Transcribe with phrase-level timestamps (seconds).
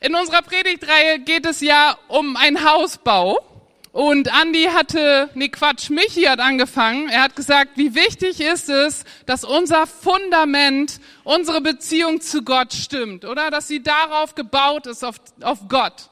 [0.00, 3.40] In unserer Predigtreihe geht es ja um einen Hausbau.
[3.90, 7.08] Und Andi hatte, nee Quatsch, Michi hat angefangen.
[7.08, 13.24] Er hat gesagt, wie wichtig ist es, dass unser Fundament, unsere Beziehung zu Gott stimmt,
[13.24, 13.50] oder?
[13.50, 16.10] Dass sie darauf gebaut ist, auf, auf Gott.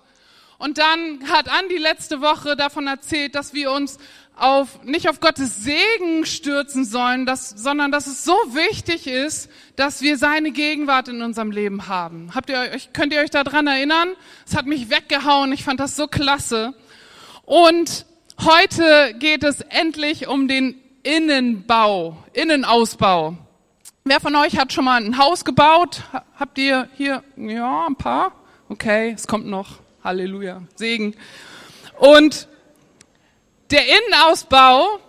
[0.58, 3.98] Und dann hat Andi letzte Woche davon erzählt, dass wir uns
[4.36, 10.02] auf, nicht auf Gottes Segen stürzen sollen, dass, sondern dass es so wichtig ist, dass
[10.02, 12.34] wir seine Gegenwart in unserem Leben haben.
[12.34, 14.08] Habt ihr euch, könnt ihr euch daran erinnern?
[14.46, 15.52] Es hat mich weggehauen.
[15.52, 16.74] Ich fand das so klasse.
[17.46, 18.04] Und
[18.44, 23.36] heute geht es endlich um den Innenbau, Innenausbau.
[24.04, 26.02] Wer von euch hat schon mal ein Haus gebaut?
[26.38, 28.32] Habt ihr hier, ja, ein paar?
[28.68, 29.78] Okay, es kommt noch.
[30.04, 30.62] Halleluja.
[30.74, 31.14] Segen.
[31.98, 32.48] Und
[33.70, 35.00] der Innenausbau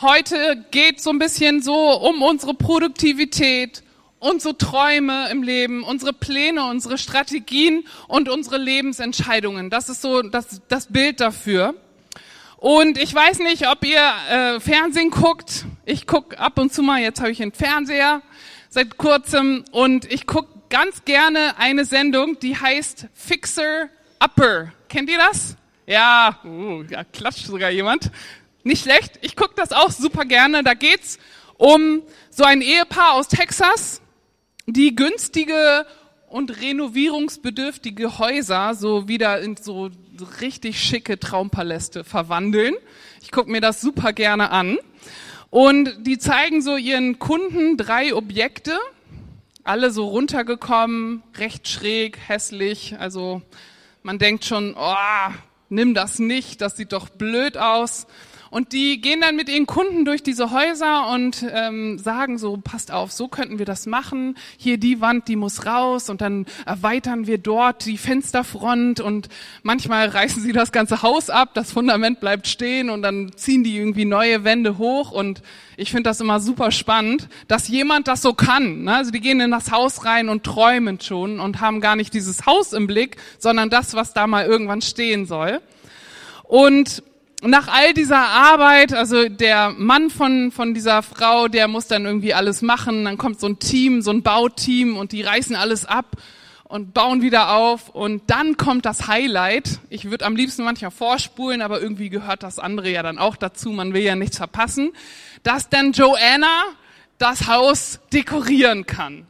[0.00, 3.84] heute geht so ein bisschen so um unsere Produktivität,
[4.18, 9.70] unsere Träume im Leben, unsere Pläne, unsere Strategien und unsere Lebensentscheidungen.
[9.70, 11.74] Das ist so das, das Bild dafür.
[12.56, 15.64] Und ich weiß nicht, ob ihr äh, Fernsehen guckt.
[15.84, 18.22] Ich guck ab und zu mal, jetzt habe ich einen Fernseher
[18.68, 23.88] seit kurzem und ich guck ganz gerne eine Sendung, die heißt Fixer
[24.20, 24.72] Upper.
[24.88, 25.56] Kennt ihr das?
[25.86, 28.10] Ja, uh, ja klatscht sogar jemand.
[28.64, 29.18] Nicht schlecht.
[29.22, 30.62] Ich gucke das auch super gerne.
[30.62, 31.18] Da geht's
[31.56, 34.00] um so ein Ehepaar aus Texas,
[34.66, 35.86] die günstige
[36.28, 39.90] und renovierungsbedürftige Häuser so wieder in so
[40.40, 42.74] richtig schicke Traumpaläste verwandeln.
[43.22, 44.78] Ich gucke mir das super gerne an.
[45.50, 48.78] Und die zeigen so ihren Kunden drei Objekte,
[49.64, 52.96] alle so runtergekommen, recht schräg, hässlich.
[52.98, 53.42] Also
[54.02, 55.32] man denkt schon, oh,
[55.72, 58.06] nimm das nicht, das sieht doch blöd aus.
[58.52, 62.92] Und die gehen dann mit ihren Kunden durch diese Häuser und ähm, sagen so, passt
[62.92, 64.36] auf, so könnten wir das machen.
[64.58, 69.30] Hier die Wand, die muss raus und dann erweitern wir dort die Fensterfront und
[69.62, 73.74] manchmal reißen sie das ganze Haus ab, das Fundament bleibt stehen und dann ziehen die
[73.74, 75.40] irgendwie neue Wände hoch und
[75.78, 78.82] ich finde das immer super spannend, dass jemand das so kann.
[78.82, 78.94] Ne?
[78.94, 82.44] Also die gehen in das Haus rein und träumen schon und haben gar nicht dieses
[82.44, 85.62] Haus im Blick, sondern das, was da mal irgendwann stehen soll.
[86.44, 87.02] Und
[87.42, 92.34] nach all dieser Arbeit, also der Mann von, von dieser Frau, der muss dann irgendwie
[92.34, 96.16] alles machen, dann kommt so ein Team, so ein Bauteam und die reißen alles ab
[96.64, 99.80] und bauen wieder auf und dann kommt das Highlight.
[99.90, 103.70] Ich würde am liebsten manchmal vorspulen, aber irgendwie gehört das andere ja dann auch dazu,
[103.70, 104.92] man will ja nichts verpassen,
[105.42, 106.62] dass dann Joanna
[107.18, 109.26] das Haus dekorieren kann.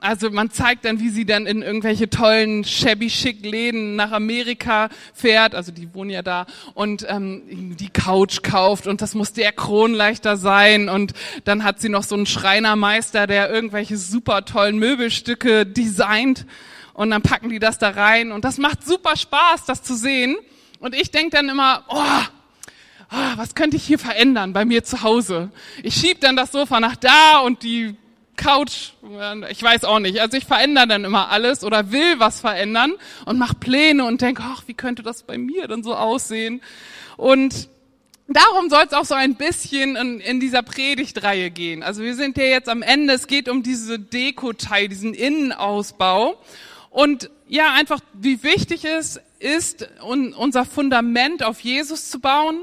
[0.00, 4.90] Also man zeigt dann, wie sie dann in irgendwelche tollen shabby chic Läden nach Amerika
[5.12, 6.46] fährt, also die wohnen ja da.
[6.74, 8.86] Und ähm, die Couch kauft.
[8.86, 10.88] Und das muss der Kronleichter sein.
[10.88, 11.14] Und
[11.44, 16.46] dann hat sie noch so einen Schreinermeister, der irgendwelche super tollen Möbelstücke designt.
[16.94, 18.30] Und dann packen die das da rein.
[18.30, 20.36] Und das macht super Spaß, das zu sehen.
[20.78, 22.22] Und ich denk dann immer, oh,
[23.10, 25.50] oh, was könnte ich hier verändern bei mir zu Hause?
[25.82, 27.96] Ich schieb dann das Sofa nach da und die
[28.38, 28.92] Couch,
[29.50, 30.20] ich weiß auch nicht.
[30.20, 32.94] Also ich verändere dann immer alles oder will was verändern
[33.26, 36.62] und mache Pläne und denke, ach, wie könnte das bei mir dann so aussehen?
[37.18, 37.68] Und
[38.28, 41.82] darum soll es auch so ein bisschen in, in, dieser Predigtreihe gehen.
[41.82, 46.38] Also wir sind ja jetzt am Ende, es geht um diese Deko-Teil, diesen Innenausbau.
[46.90, 52.62] Und ja, einfach wie wichtig es ist, unser Fundament auf Jesus zu bauen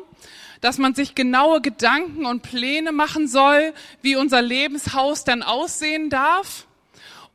[0.66, 3.72] dass man sich genaue Gedanken und Pläne machen soll,
[4.02, 6.66] wie unser Lebenshaus dann aussehen darf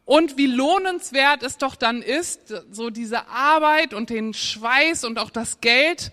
[0.05, 5.31] und wie lohnenswert es doch dann ist, so diese Arbeit und den Schweiß und auch
[5.31, 6.11] das Geld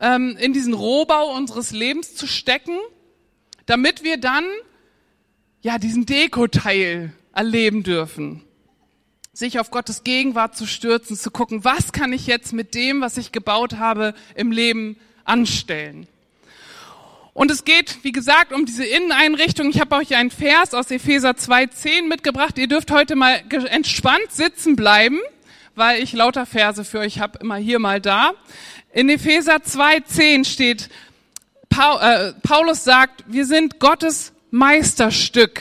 [0.00, 2.76] ähm, in diesen Rohbau unseres Lebens zu stecken,
[3.64, 4.44] damit wir dann
[5.62, 8.44] ja diesen Dekoteil erleben dürfen
[9.32, 13.16] sich auf Gottes Gegenwart zu stürzen, zu gucken, was kann ich jetzt mit dem, was
[13.16, 16.06] ich gebaut habe, im Leben anstellen.
[17.34, 19.68] Und es geht, wie gesagt, um diese Inneneinrichtung.
[19.68, 22.56] Ich habe euch einen Vers aus Epheser 2.10 mitgebracht.
[22.58, 25.18] Ihr dürft heute mal entspannt sitzen bleiben,
[25.74, 28.34] weil ich lauter Verse für euch habe, immer hier mal da.
[28.92, 30.88] In Epheser 2.10 steht,
[31.70, 35.60] äh, Paulus sagt, wir sind Gottes Meisterstück.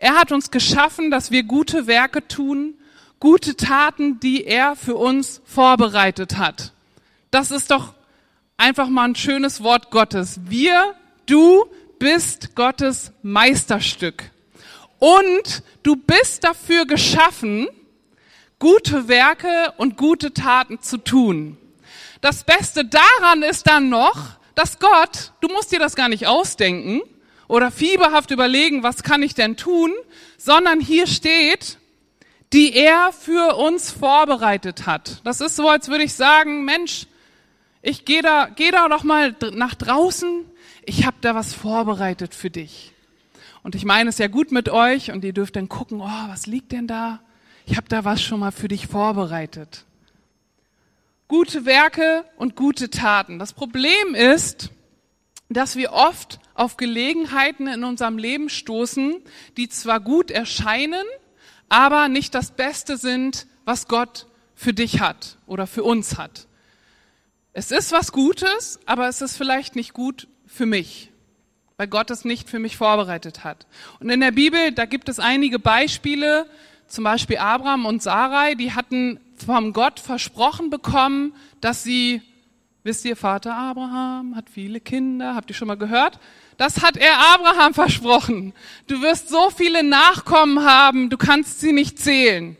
[0.00, 2.74] Er hat uns geschaffen, dass wir gute Werke tun,
[3.20, 6.72] gute Taten, die er für uns vorbereitet hat.
[7.30, 7.94] Das ist doch
[8.62, 10.38] einfach mal ein schönes Wort Gottes.
[10.44, 10.94] Wir,
[11.26, 11.64] du
[11.98, 14.30] bist Gottes Meisterstück.
[15.00, 17.66] Und du bist dafür geschaffen,
[18.60, 21.58] gute Werke und gute Taten zu tun.
[22.20, 24.16] Das Beste daran ist dann noch,
[24.54, 27.00] dass Gott, du musst dir das gar nicht ausdenken
[27.48, 29.90] oder fieberhaft überlegen, was kann ich denn tun,
[30.38, 31.78] sondern hier steht,
[32.52, 35.20] die er für uns vorbereitet hat.
[35.24, 37.08] Das ist so, als würde ich sagen, Mensch,
[37.82, 40.44] ich gehe da, geh da doch mal nach draußen,
[40.84, 42.92] ich habe da was vorbereitet für dich.
[43.62, 46.46] Und ich meine es ja gut mit euch und ihr dürft dann gucken, oh, was
[46.46, 47.20] liegt denn da?
[47.66, 49.84] Ich habe da was schon mal für dich vorbereitet.
[51.28, 53.38] Gute Werke und gute Taten.
[53.38, 54.70] Das Problem ist,
[55.48, 59.16] dass wir oft auf Gelegenheiten in unserem Leben stoßen,
[59.56, 61.04] die zwar gut erscheinen,
[61.68, 66.46] aber nicht das Beste sind, was Gott für dich hat oder für uns hat.
[67.54, 71.10] Es ist was Gutes, aber es ist vielleicht nicht gut für mich,
[71.76, 73.66] weil Gott es nicht für mich vorbereitet hat.
[74.00, 76.46] Und in der Bibel, da gibt es einige Beispiele,
[76.86, 82.22] zum Beispiel Abraham und Sarai, die hatten vom Gott versprochen bekommen, dass sie,
[82.84, 86.18] wisst ihr, Vater Abraham hat viele Kinder, habt ihr schon mal gehört?
[86.56, 88.54] Das hat er Abraham versprochen.
[88.86, 92.56] Du wirst so viele Nachkommen haben, du kannst sie nicht zählen.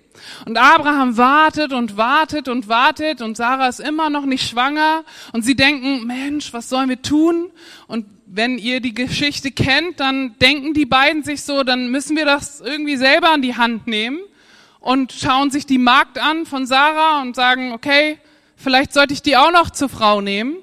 [0.46, 5.44] Und Abraham wartet und wartet und wartet und Sarah ist immer noch nicht schwanger und
[5.44, 7.50] sie denken, Mensch, was sollen wir tun?
[7.86, 12.24] Und wenn ihr die Geschichte kennt, dann denken die beiden sich so, dann müssen wir
[12.24, 14.20] das irgendwie selber an die Hand nehmen
[14.80, 18.18] und schauen sich die Magd an von Sarah und sagen, okay,
[18.56, 20.56] vielleicht sollte ich die auch noch zur Frau nehmen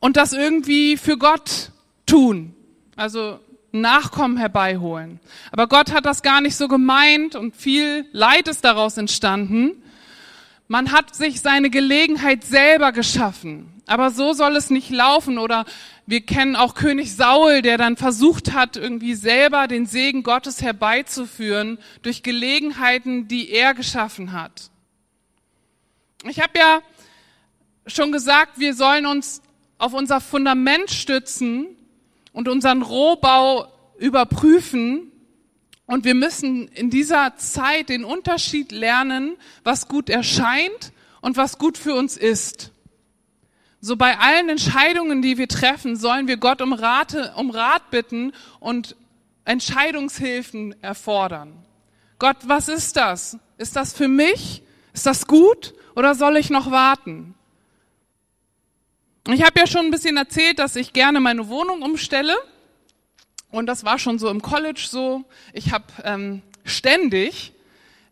[0.00, 1.70] und das irgendwie für Gott
[2.06, 2.54] tun.
[2.96, 3.38] Also
[3.80, 5.20] Nachkommen herbeiholen.
[5.50, 9.82] Aber Gott hat das gar nicht so gemeint und viel Leid ist daraus entstanden.
[10.68, 13.70] Man hat sich seine Gelegenheit selber geschaffen.
[13.86, 15.38] Aber so soll es nicht laufen.
[15.38, 15.66] Oder
[16.06, 21.78] wir kennen auch König Saul, der dann versucht hat, irgendwie selber den Segen Gottes herbeizuführen
[22.02, 24.70] durch Gelegenheiten, die er geschaffen hat.
[26.26, 26.80] Ich habe ja
[27.86, 29.42] schon gesagt, wir sollen uns
[29.76, 31.66] auf unser Fundament stützen
[32.34, 33.66] und unseren Rohbau
[33.96, 35.10] überprüfen.
[35.86, 40.92] Und wir müssen in dieser Zeit den Unterschied lernen, was gut erscheint
[41.22, 42.72] und was gut für uns ist.
[43.80, 48.32] So bei allen Entscheidungen, die wir treffen, sollen wir Gott um, Rate, um Rat bitten
[48.60, 48.96] und
[49.44, 51.64] Entscheidungshilfen erfordern.
[52.18, 53.38] Gott, was ist das?
[53.58, 54.62] Ist das für mich?
[54.92, 57.34] Ist das gut oder soll ich noch warten?
[59.32, 62.34] Ich habe ja schon ein bisschen erzählt, dass ich gerne meine Wohnung umstelle.
[63.50, 65.24] Und das war schon so im College so.
[65.52, 67.52] Ich habe ähm, ständig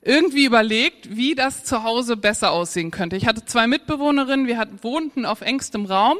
[0.00, 3.16] irgendwie überlegt, wie das zu Hause besser aussehen könnte.
[3.16, 6.18] Ich hatte zwei Mitbewohnerinnen, wir hatten, wohnten auf engstem Raum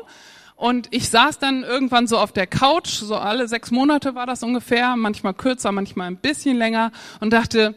[0.56, 4.42] und ich saß dann irgendwann so auf der Couch, so alle sechs Monate war das
[4.44, 7.74] ungefähr, manchmal kürzer, manchmal ein bisschen länger und dachte,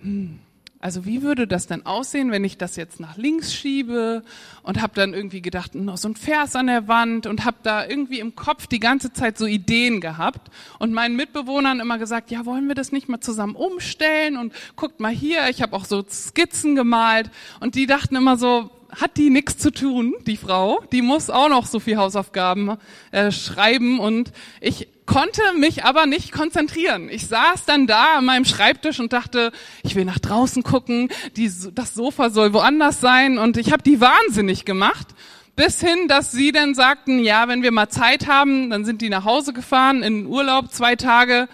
[0.00, 0.38] hm,
[0.80, 4.22] also wie würde das denn aussehen, wenn ich das jetzt nach links schiebe
[4.62, 7.84] und habe dann irgendwie gedacht, noch so ein Vers an der Wand und habe da
[7.84, 12.46] irgendwie im Kopf die ganze Zeit so Ideen gehabt und meinen Mitbewohnern immer gesagt, ja,
[12.46, 16.04] wollen wir das nicht mal zusammen umstellen und guckt mal hier, ich habe auch so
[16.08, 17.28] Skizzen gemalt
[17.58, 21.48] und die dachten immer so, hat die nichts zu tun, die Frau, die muss auch
[21.48, 22.76] noch so viel Hausaufgaben
[23.10, 27.08] äh, schreiben und ich konnte mich aber nicht konzentrieren.
[27.10, 29.52] Ich saß dann da an meinem Schreibtisch und dachte,
[29.82, 34.00] ich will nach draußen gucken, die, das Sofa soll woanders sein und ich habe die
[34.00, 35.08] wahnsinnig gemacht.
[35.56, 39.08] Bis hin, dass sie dann sagten, ja, wenn wir mal Zeit haben, dann sind die
[39.08, 41.48] nach Hause gefahren in Urlaub zwei Tage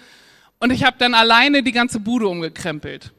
[0.58, 3.13] und ich habe dann alleine die ganze Bude umgekrempelt.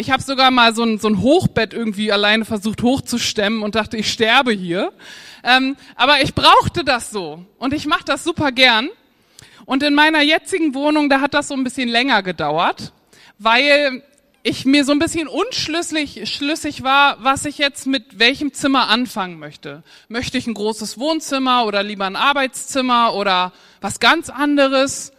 [0.00, 3.96] Ich habe sogar mal so ein, so ein Hochbett irgendwie alleine versucht hochzustemmen und dachte,
[3.96, 4.92] ich sterbe hier.
[5.42, 8.90] Ähm, aber ich brauchte das so und ich mache das super gern.
[9.64, 12.92] Und in meiner jetzigen Wohnung, da hat das so ein bisschen länger gedauert,
[13.40, 14.04] weil
[14.44, 19.40] ich mir so ein bisschen unschlüssig schlüssig war, was ich jetzt mit welchem Zimmer anfangen
[19.40, 19.82] möchte.
[20.06, 25.10] Möchte ich ein großes Wohnzimmer oder lieber ein Arbeitszimmer oder was ganz anderes?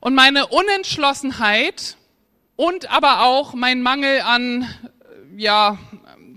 [0.00, 1.96] Und meine Unentschlossenheit
[2.56, 4.66] und aber auch mein Mangel an
[5.36, 5.78] ja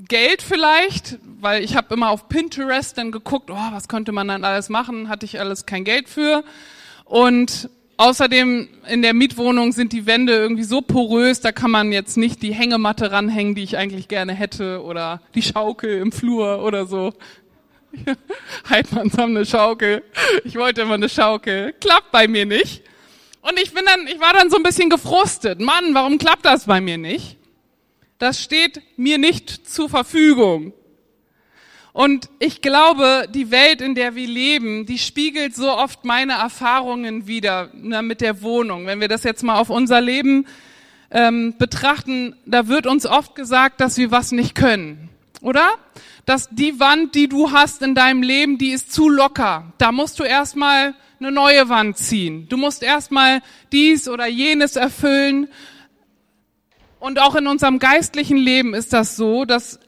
[0.07, 4.43] Geld vielleicht, weil ich habe immer auf Pinterest dann geguckt, oh, was könnte man dann
[4.43, 6.43] alles machen, hatte ich alles kein Geld für.
[7.03, 12.17] Und außerdem in der Mietwohnung sind die Wände irgendwie so porös, da kann man jetzt
[12.17, 16.85] nicht die Hängematte ranhängen, die ich eigentlich gerne hätte, oder die Schaukel im Flur oder
[16.85, 17.13] so.
[18.69, 20.03] Heidmanns haben eine Schaukel.
[20.43, 21.73] Ich wollte immer eine Schaukel.
[21.79, 22.83] Klappt bei mir nicht.
[23.47, 25.61] Und ich bin dann, ich war dann so ein bisschen gefrustet.
[25.61, 27.37] Mann, warum klappt das bei mir nicht?
[28.17, 30.73] Das steht mir nicht zur Verfügung.
[31.93, 37.25] Und ich glaube, die Welt, in der wir leben, die spiegelt so oft meine Erfahrungen
[37.25, 38.85] wieder ne, mit der Wohnung.
[38.85, 40.45] Wenn wir das jetzt mal auf unser Leben
[41.09, 45.09] ähm, betrachten, da wird uns oft gesagt, dass wir was nicht können,
[45.41, 45.69] oder?
[46.25, 49.71] Dass die Wand, die du hast in deinem Leben, die ist zu locker.
[49.77, 52.47] Da musst du erstmal eine neue Wand ziehen.
[52.49, 55.47] Du musst erstmal dies oder jenes erfüllen.
[56.99, 59.79] Und auch in unserem geistlichen Leben ist das so, dass,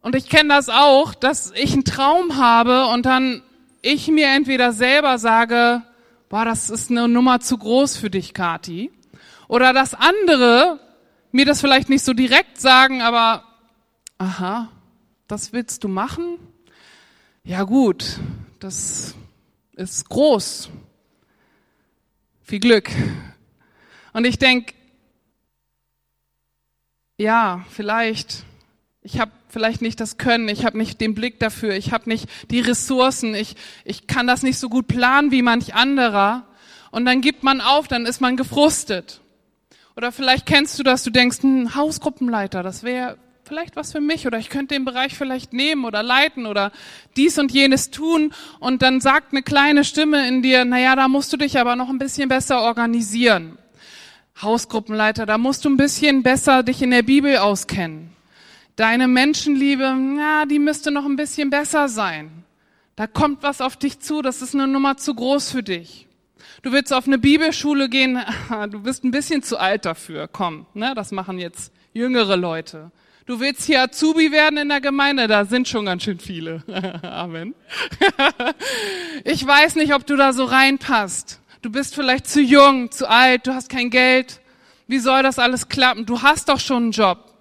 [0.00, 3.42] und ich kenne das auch, dass ich einen Traum habe und dann
[3.82, 5.82] ich mir entweder selber sage,
[6.28, 8.90] boah, das ist eine Nummer zu groß für dich, Kati.
[9.48, 10.80] Oder dass andere
[11.32, 13.44] mir das vielleicht nicht so direkt sagen, aber,
[14.18, 14.68] aha,
[15.28, 16.38] das willst du machen?
[17.42, 18.18] Ja gut,
[18.60, 19.14] das
[19.76, 20.70] ist groß.
[22.42, 22.90] Viel Glück.
[24.12, 24.74] Und ich denke,
[27.16, 28.44] ja, vielleicht,
[29.02, 32.28] ich habe vielleicht nicht das Können, ich habe nicht den Blick dafür, ich habe nicht
[32.50, 36.46] die Ressourcen, ich, ich kann das nicht so gut planen wie manch anderer.
[36.90, 39.20] Und dann gibt man auf, dann ist man gefrustet.
[39.96, 43.16] Oder vielleicht kennst du das, du denkst, ein Hausgruppenleiter, das wäre
[43.54, 46.72] vielleicht was für mich oder ich könnte den Bereich vielleicht nehmen oder leiten oder
[47.16, 51.32] dies und jenes tun und dann sagt eine kleine Stimme in dir, naja, da musst
[51.32, 53.56] du dich aber noch ein bisschen besser organisieren.
[54.42, 58.10] Hausgruppenleiter, da musst du ein bisschen besser dich in der Bibel auskennen.
[58.74, 62.42] Deine Menschenliebe, ja, die müsste noch ein bisschen besser sein.
[62.96, 66.08] Da kommt was auf dich zu, das ist eine Nummer zu groß für dich.
[66.62, 68.18] Du willst auf eine Bibelschule gehen,
[68.70, 70.26] du bist ein bisschen zu alt dafür.
[70.26, 72.90] Komm, ne, das machen jetzt jüngere Leute.
[73.26, 76.62] Du willst hier Azubi werden in der Gemeinde, da sind schon ganz schön viele.
[77.02, 77.54] Amen.
[79.24, 81.40] ich weiß nicht, ob du da so reinpasst.
[81.62, 84.40] Du bist vielleicht zu jung, zu alt, du hast kein Geld.
[84.86, 86.04] Wie soll das alles klappen?
[86.04, 87.32] Du hast doch schon einen Job.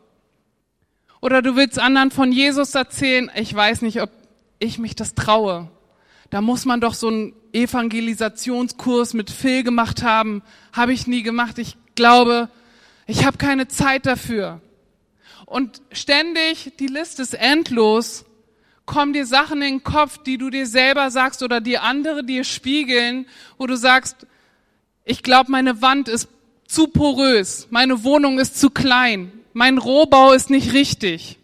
[1.20, 4.10] Oder du willst anderen von Jesus erzählen, ich weiß nicht, ob
[4.60, 5.70] ich mich das traue.
[6.30, 10.44] Da muss man doch so einen Evangelisationskurs mit Phil gemacht haben.
[10.72, 11.60] Habe ich nie gemacht.
[11.60, 12.48] Ich glaube,
[13.06, 14.62] ich habe keine Zeit dafür.
[15.46, 18.26] Und ständig, die Liste ist endlos,
[18.86, 22.44] kommen dir Sachen in den Kopf, die du dir selber sagst oder die andere dir
[22.44, 24.28] spiegeln, wo du sagst,
[25.06, 26.30] ich glaube, meine Wand ist
[26.66, 31.40] zu porös, meine Wohnung ist zu klein, mein Rohbau ist nicht richtig.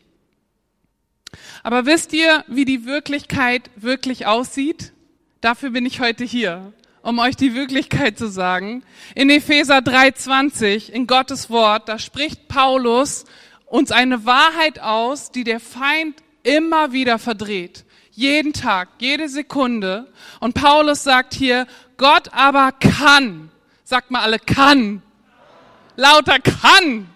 [1.64, 4.94] Aber wisst ihr, wie die Wirklichkeit wirklich aussieht?
[5.42, 8.84] Dafür bin ich heute hier, um euch die Wirklichkeit zu sagen.
[9.14, 13.26] In Epheser 3:20, in Gottes Wort, da spricht Paulus
[13.70, 17.86] uns eine Wahrheit aus, die der Feind immer wieder verdreht.
[18.12, 20.12] Jeden Tag, jede Sekunde.
[20.40, 23.52] Und Paulus sagt hier, Gott aber kann.
[23.84, 25.02] Sagt mal alle, kann.
[25.96, 27.08] Lauter kann.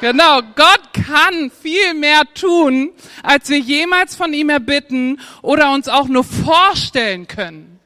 [0.00, 6.06] Genau, Gott kann viel mehr tun, als wir jemals von ihm erbitten oder uns auch
[6.06, 7.80] nur vorstellen können.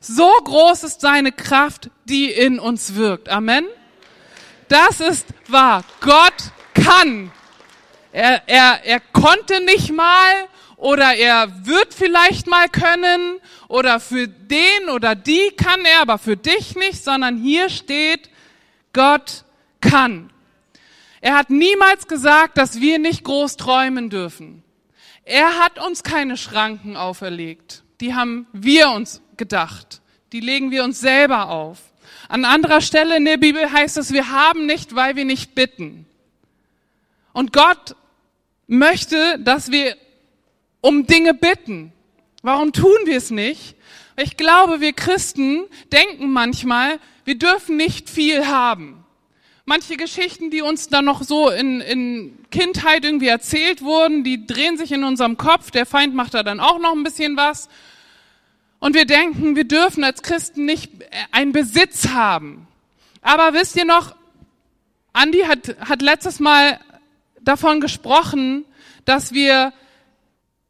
[0.00, 3.28] So groß ist seine Kraft, die in uns wirkt.
[3.28, 3.66] Amen.
[4.68, 5.84] Das ist wahr.
[6.00, 7.32] Gott kann.
[8.12, 14.88] Er, er, er konnte nicht mal oder er wird vielleicht mal können oder für den
[14.90, 18.30] oder die kann er, aber für dich nicht, sondern hier steht,
[18.92, 19.44] Gott
[19.80, 20.30] kann.
[21.20, 24.62] Er hat niemals gesagt, dass wir nicht groß träumen dürfen.
[25.24, 27.82] Er hat uns keine Schranken auferlegt.
[28.00, 30.00] Die haben wir uns gedacht.
[30.32, 31.78] Die legen wir uns selber auf.
[32.28, 36.06] An anderer Stelle in der Bibel heißt es, wir haben nicht, weil wir nicht bitten.
[37.36, 37.96] Und Gott
[38.66, 39.94] möchte, dass wir
[40.80, 41.92] um Dinge bitten.
[42.40, 43.76] Warum tun wir es nicht?
[44.16, 49.04] Ich glaube, wir Christen denken manchmal, wir dürfen nicht viel haben.
[49.66, 54.78] Manche Geschichten, die uns dann noch so in, in Kindheit irgendwie erzählt wurden, die drehen
[54.78, 55.70] sich in unserem Kopf.
[55.70, 57.68] Der Feind macht da dann auch noch ein bisschen was.
[58.78, 60.90] Und wir denken, wir dürfen als Christen nicht
[61.32, 62.66] einen Besitz haben.
[63.20, 64.16] Aber wisst ihr noch,
[65.12, 66.78] Andi hat, hat letztes Mal
[67.46, 68.66] davon gesprochen,
[69.06, 69.72] dass wir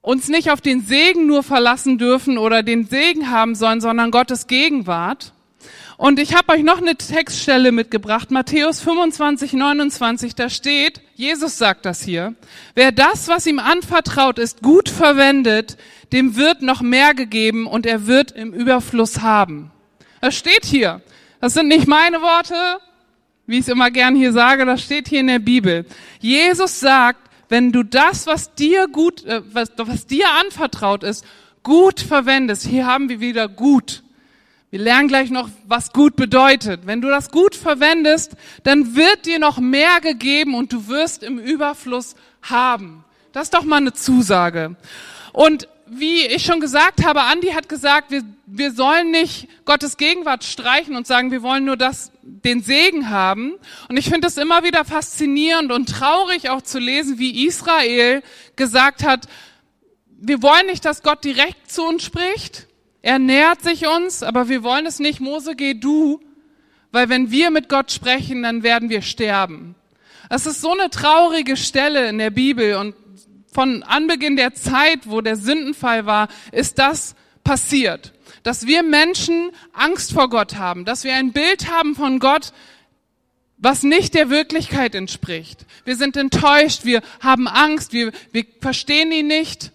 [0.00, 4.46] uns nicht auf den Segen nur verlassen dürfen oder den Segen haben sollen, sondern Gottes
[4.46, 5.32] Gegenwart.
[5.96, 11.86] Und ich habe euch noch eine Textstelle mitgebracht, Matthäus 25, 29, da steht, Jesus sagt
[11.86, 12.34] das hier,
[12.74, 15.78] wer das, was ihm anvertraut ist, gut verwendet,
[16.12, 19.72] dem wird noch mehr gegeben und er wird im Überfluss haben.
[20.20, 21.00] Das steht hier.
[21.40, 22.54] Das sind nicht meine Worte,
[23.46, 25.86] wie ich es immer gern hier sage, das steht hier in der Bibel.
[26.20, 31.24] Jesus sagt, wenn du das, was dir gut, äh, was, was dir anvertraut ist,
[31.62, 34.02] gut verwendest, hier haben wir wieder gut.
[34.70, 36.82] Wir lernen gleich noch, was gut bedeutet.
[36.86, 38.32] Wenn du das gut verwendest,
[38.64, 43.04] dann wird dir noch mehr gegeben und du wirst im Überfluss haben.
[43.32, 44.76] Das ist doch mal eine Zusage.
[45.32, 50.42] Und wie ich schon gesagt habe, Andi hat gesagt, wir, wir sollen nicht Gottes Gegenwart
[50.42, 53.54] streichen und sagen, wir wollen nur das, den Segen haben.
[53.88, 58.22] Und ich finde es immer wieder faszinierend und traurig auch zu lesen, wie Israel
[58.56, 59.28] gesagt hat,
[60.18, 62.66] wir wollen nicht, dass Gott direkt zu uns spricht.
[63.02, 65.20] Er nähert sich uns, aber wir wollen es nicht.
[65.20, 66.20] Mose, geh du,
[66.90, 69.74] weil wenn wir mit Gott sprechen, dann werden wir sterben.
[70.28, 72.94] Es ist so eine traurige Stelle in der Bibel und
[73.52, 77.14] von Anbeginn der Zeit, wo der Sündenfall war, ist das
[77.44, 78.12] passiert.
[78.46, 82.52] Dass wir Menschen Angst vor Gott haben, dass wir ein Bild haben von Gott,
[83.58, 85.66] was nicht der Wirklichkeit entspricht.
[85.84, 89.72] Wir sind enttäuscht, wir haben Angst, wir, wir verstehen ihn nicht.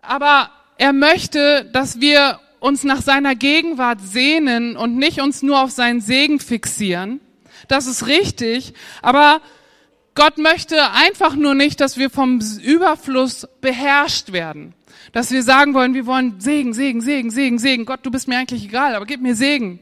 [0.00, 5.72] Aber er möchte, dass wir uns nach seiner Gegenwart sehnen und nicht uns nur auf
[5.72, 7.18] seinen Segen fixieren.
[7.66, 8.74] Das ist richtig.
[9.02, 9.40] Aber
[10.14, 14.72] Gott möchte einfach nur nicht, dass wir vom Überfluss beherrscht werden.
[15.12, 17.84] Dass wir sagen wollen, wir wollen Segen, Segen, Segen, Segen, Segen.
[17.84, 19.80] Gott, du bist mir eigentlich egal, aber gib mir Segen.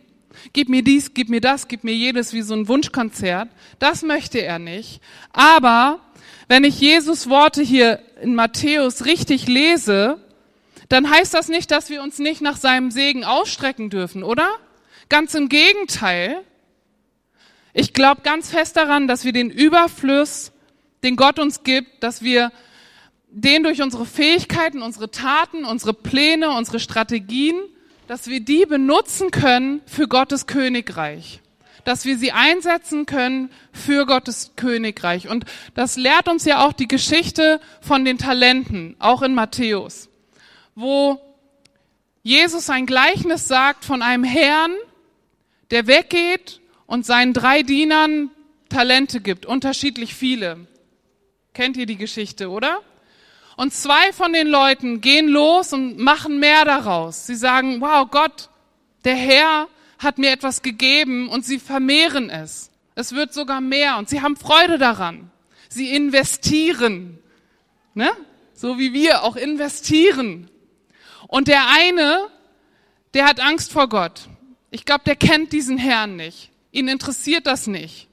[0.52, 3.48] Gib mir dies, gib mir das, gib mir jedes wie so ein Wunschkonzert.
[3.78, 5.00] Das möchte er nicht.
[5.32, 6.00] Aber
[6.48, 10.18] wenn ich Jesus Worte hier in Matthäus richtig lese,
[10.88, 14.48] dann heißt das nicht, dass wir uns nicht nach seinem Segen ausstrecken dürfen, oder?
[15.08, 16.42] Ganz im Gegenteil.
[17.74, 20.52] Ich glaube ganz fest daran, dass wir den Überfluss,
[21.02, 22.50] den Gott uns gibt, dass wir
[23.30, 27.56] den durch unsere Fähigkeiten, unsere Taten, unsere Pläne, unsere Strategien,
[28.06, 31.40] dass wir die benutzen können für Gottes Königreich.
[31.84, 35.28] Dass wir sie einsetzen können für Gottes Königreich.
[35.28, 35.44] Und
[35.74, 40.08] das lehrt uns ja auch die Geschichte von den Talenten, auch in Matthäus,
[40.74, 41.20] wo
[42.22, 44.72] Jesus ein Gleichnis sagt von einem Herrn,
[45.70, 48.30] der weggeht und seinen drei Dienern
[48.68, 50.66] Talente gibt, unterschiedlich viele.
[51.54, 52.80] Kennt ihr die Geschichte, oder?
[53.58, 57.26] Und zwei von den Leuten gehen los und machen mehr daraus.
[57.26, 58.50] Sie sagen, wow, Gott,
[59.04, 59.66] der Herr
[59.98, 62.70] hat mir etwas gegeben und sie vermehren es.
[62.94, 65.32] Es wird sogar mehr und sie haben Freude daran.
[65.68, 67.18] Sie investieren,
[67.94, 68.08] ne?
[68.54, 70.48] so wie wir auch investieren.
[71.26, 72.28] Und der eine,
[73.12, 74.28] der hat Angst vor Gott.
[74.70, 76.52] Ich glaube, der kennt diesen Herrn nicht.
[76.70, 78.06] Ihn interessiert das nicht.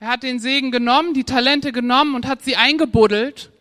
[0.00, 3.52] Er hat den Segen genommen, die Talente genommen und hat sie eingebuddelt.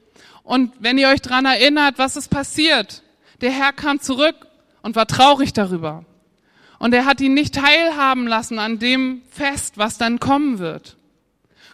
[0.47, 3.03] Und wenn ihr euch dran erinnert, was ist passiert?
[3.41, 4.47] Der Herr kam zurück
[4.81, 6.05] und war traurig darüber.
[6.79, 10.95] Und er hat ihn nicht teilhaben lassen an dem Fest, was dann kommen wird.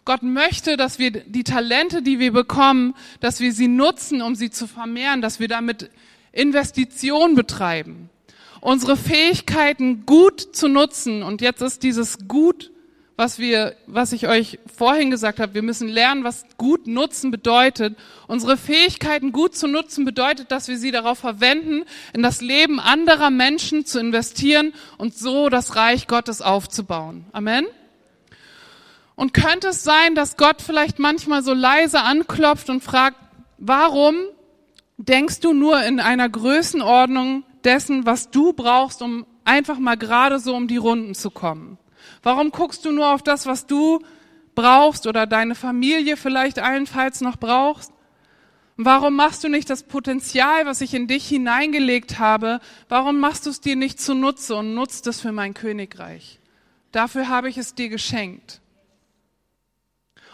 [0.06, 4.50] Gott möchte, dass wir die Talente, die wir bekommen, dass wir sie nutzen, um sie
[4.50, 5.92] zu vermehren, dass wir damit
[6.32, 8.10] Investition betreiben
[8.64, 11.22] unsere Fähigkeiten gut zu nutzen.
[11.22, 12.72] Und jetzt ist dieses Gut,
[13.16, 17.96] was wir, was ich euch vorhin gesagt habe, wir müssen lernen, was gut nutzen bedeutet.
[18.28, 23.30] Unsere Fähigkeiten gut zu nutzen bedeutet, dass wir sie darauf verwenden, in das Leben anderer
[23.30, 27.26] Menschen zu investieren und so das Reich Gottes aufzubauen.
[27.34, 27.66] Amen.
[29.16, 33.18] Und könnte es sein, dass Gott vielleicht manchmal so leise anklopft und fragt,
[33.60, 34.16] warum
[34.98, 40.56] denkst du nur in einer Größenordnung dessen, was du brauchst, um einfach mal gerade so
[40.56, 41.78] um die Runden zu kommen?
[42.24, 44.02] Warum guckst du nur auf das, was du
[44.56, 47.92] brauchst oder deine Familie vielleicht allenfalls noch brauchst?
[48.76, 52.60] Warum machst du nicht das Potenzial, was ich in dich hineingelegt habe,
[52.90, 56.40] warum machst du es dir nicht zunutze und nutzt es für mein Königreich?
[56.92, 58.62] Dafür habe ich es dir geschenkt.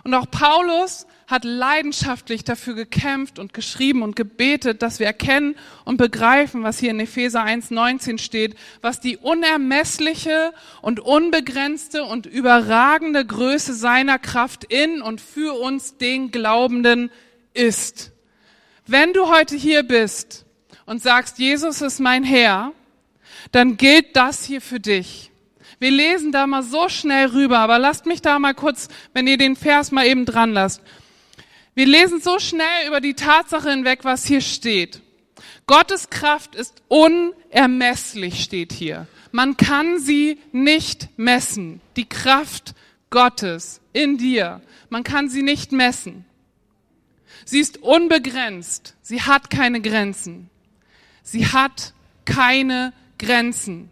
[0.04, 5.98] Und auch Paulus hat leidenschaftlich dafür gekämpft und geschrieben und gebetet, dass wir erkennen und
[5.98, 13.74] begreifen, was hier in Epheser 1.19 steht, was die unermessliche und unbegrenzte und überragende Größe
[13.74, 17.12] seiner Kraft in und für uns den Glaubenden
[17.54, 18.12] ist.
[18.88, 20.46] Wenn du heute hier bist
[20.88, 22.72] und sagst, Jesus ist mein Herr,
[23.52, 25.29] dann gilt das hier für dich.
[25.80, 29.38] Wir lesen da mal so schnell rüber, aber lasst mich da mal kurz, wenn ihr
[29.38, 30.82] den Vers mal eben dran lasst.
[31.74, 35.02] Wir lesen so schnell über die Tatsache hinweg, was hier steht.
[35.68, 39.08] Gottes Kraft ist unermesslich, steht hier.
[39.32, 41.80] Man kann sie nicht messen.
[41.96, 42.74] Die Kraft
[43.10, 44.62] Gottes in dir.
[44.90, 46.26] Man kann sie nicht messen.
[47.46, 48.96] Sie ist unbegrenzt.
[49.02, 50.50] Sie hat keine Grenzen.
[51.24, 51.94] Sie hat
[52.26, 53.90] keine Grenzen.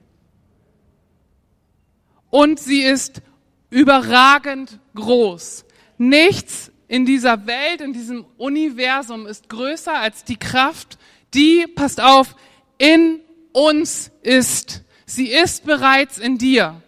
[2.30, 3.22] Und sie ist
[3.70, 5.66] überragend groß.
[5.98, 10.98] Nichts in dieser Welt, in diesem Universum ist größer als die Kraft,
[11.34, 12.36] die, passt auf,
[12.78, 13.20] in
[13.52, 14.84] uns ist.
[15.06, 16.82] Sie ist bereits in dir.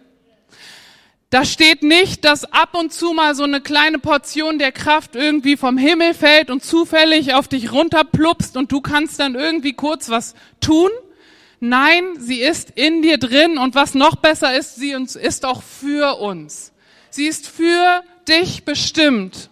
[1.29, 5.57] Da steht nicht, dass ab und zu mal so eine kleine Portion der Kraft irgendwie
[5.57, 10.33] vom Himmel fällt und zufällig auf dich runterplupst und du kannst dann irgendwie kurz was
[10.59, 10.89] tun.
[11.59, 16.19] Nein, sie ist in dir drin und was noch besser ist, sie ist auch für
[16.19, 16.71] uns.
[17.09, 19.49] Sie ist für dich bestimmt.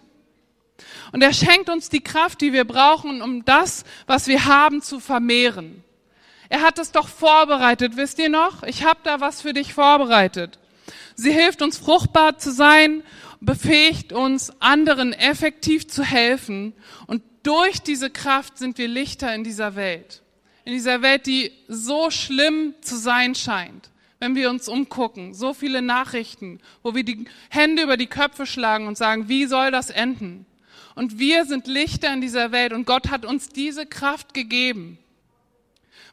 [1.12, 5.00] Und er schenkt uns die Kraft, die wir brauchen, um das, was wir haben, zu
[5.00, 5.82] vermehren.
[6.48, 8.62] Er hat es doch vorbereitet, wisst ihr noch?
[8.62, 10.58] Ich habe da was für dich vorbereitet.
[11.14, 13.02] Sie hilft uns fruchtbar zu sein
[13.40, 16.74] befähigt uns, anderen effektiv zu helfen.
[17.06, 20.22] Und durch diese Kraft sind wir Lichter in dieser Welt.
[20.68, 23.88] In dieser Welt, die so schlimm zu sein scheint.
[24.20, 28.86] Wenn wir uns umgucken, so viele Nachrichten, wo wir die Hände über die Köpfe schlagen
[28.86, 30.44] und sagen, wie soll das enden?
[30.94, 34.98] Und wir sind Lichter in dieser Welt und Gott hat uns diese Kraft gegeben.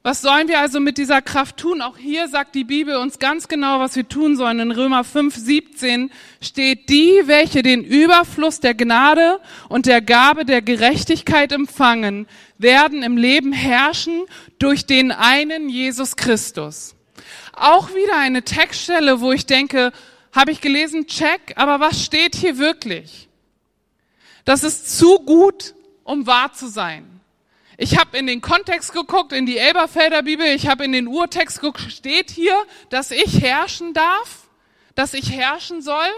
[0.05, 1.81] Was sollen wir also mit dieser Kraft tun?
[1.81, 4.59] Auch hier sagt die Bibel uns ganz genau, was wir tun sollen.
[4.59, 10.61] In Römer 5, 17 steht, die, welche den Überfluss der Gnade und der Gabe der
[10.61, 12.27] Gerechtigkeit empfangen,
[12.59, 14.25] werden im Leben herrschen
[14.59, 16.93] durch den einen Jesus Christus.
[17.53, 19.91] Auch wieder eine Textstelle, wo ich denke,
[20.31, 23.27] habe ich gelesen, check, aber was steht hier wirklich?
[24.43, 27.14] Das ist zu gut, um wahr zu sein.
[27.77, 31.59] Ich habe in den Kontext geguckt, in die Elberfelder Bibel, ich habe in den Urtext
[31.59, 32.55] geguckt, steht hier,
[32.89, 34.47] dass ich herrschen darf,
[34.95, 36.09] dass ich herrschen soll?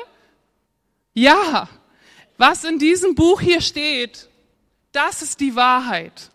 [1.14, 1.68] Ja,
[2.38, 4.30] was in diesem Buch hier steht,
[4.92, 6.30] das ist die Wahrheit.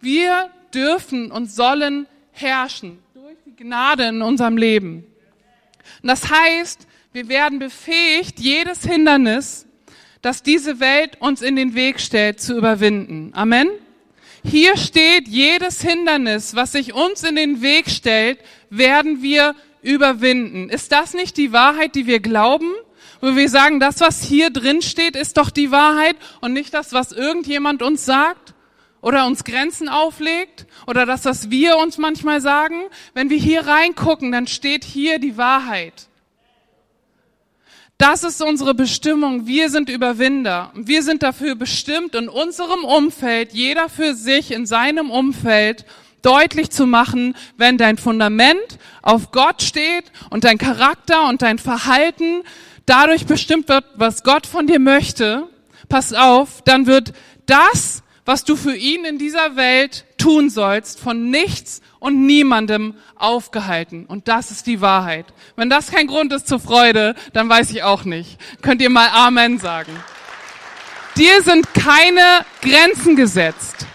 [0.00, 5.06] Wir dürfen und sollen herrschen durch die Gnade in unserem Leben.
[6.02, 9.66] Und das heißt, wir werden befähigt, jedes Hindernis,
[10.20, 13.32] das diese Welt uns in den Weg stellt, zu überwinden.
[13.34, 13.68] Amen.
[14.44, 18.38] Hier steht, jedes Hindernis, was sich uns in den Weg stellt,
[18.70, 20.68] werden wir überwinden.
[20.68, 22.72] Ist das nicht die Wahrheit, die wir glauben?
[23.20, 26.92] Wo wir sagen, das, was hier drin steht, ist doch die Wahrheit und nicht das,
[26.92, 28.54] was irgendjemand uns sagt
[29.00, 32.82] oder uns Grenzen auflegt oder das, was wir uns manchmal sagen.
[33.14, 36.08] Wenn wir hier reingucken, dann steht hier die Wahrheit.
[38.02, 39.46] Das ist unsere Bestimmung.
[39.46, 40.72] Wir sind Überwinder.
[40.74, 45.84] Wir sind dafür bestimmt, in unserem Umfeld, jeder für sich, in seinem Umfeld,
[46.20, 52.42] deutlich zu machen, wenn dein Fundament auf Gott steht und dein Charakter und dein Verhalten
[52.86, 55.46] dadurch bestimmt wird, was Gott von dir möchte,
[55.88, 57.12] pass auf, dann wird
[57.46, 64.06] das, was du für ihn in dieser Welt tun sollst, von nichts und niemandem aufgehalten.
[64.06, 65.26] Und das ist die Wahrheit.
[65.54, 68.40] Wenn das kein Grund ist zur Freude, dann weiß ich auch nicht.
[68.60, 69.92] Könnt ihr mal Amen sagen.
[71.16, 73.86] Dir sind keine Grenzen gesetzt.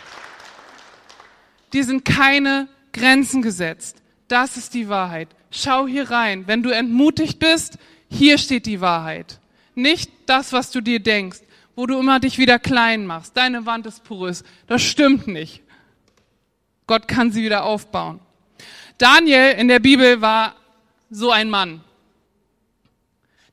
[1.74, 3.98] Dir sind keine Grenzen gesetzt.
[4.30, 5.28] Das ist die Wahrheit.
[5.52, 6.48] Schau hier rein.
[6.48, 7.78] Wenn du entmutigt bist,
[8.10, 9.42] hier steht die Wahrheit.
[9.76, 11.40] Nicht das, was du dir denkst,
[11.76, 13.36] wo du immer dich wieder klein machst.
[13.36, 14.46] Deine Wand ist porös.
[14.66, 15.62] Das stimmt nicht.
[16.88, 18.20] Gott kann sie wieder aufbauen.
[18.98, 20.56] Daniel in der Bibel war
[21.10, 21.82] so ein Mann.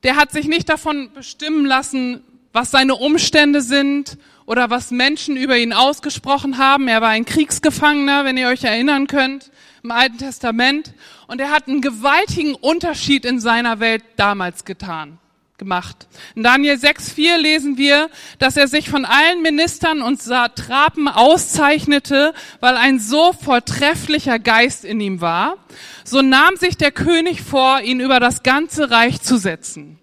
[0.03, 5.57] Der hat sich nicht davon bestimmen lassen, was seine Umstände sind oder was Menschen über
[5.57, 6.87] ihn ausgesprochen haben.
[6.87, 9.51] Er war ein Kriegsgefangener, wenn ihr euch erinnern könnt,
[9.83, 10.93] im Alten Testament.
[11.27, 15.19] Und er hat einen gewaltigen Unterschied in seiner Welt damals getan
[15.57, 16.07] gemacht.
[16.35, 22.75] In Daniel 6,4 lesen wir, dass er sich von allen Ministern und Satrapen auszeichnete, weil
[22.75, 25.57] ein so vortrefflicher Geist in ihm war.
[26.03, 29.99] So nahm sich der König vor, ihn über das ganze Reich zu setzen.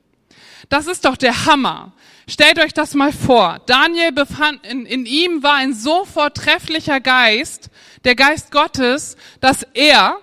[0.69, 1.93] Das ist doch der Hammer.
[2.27, 3.61] Stellt euch das mal vor.
[3.67, 7.69] Daniel befand, in, in ihm war ein so vortrefflicher Geist,
[8.05, 10.17] der Geist Gottes, dass er,